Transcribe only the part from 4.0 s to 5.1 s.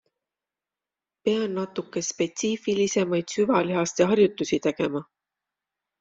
harjutusi tegema.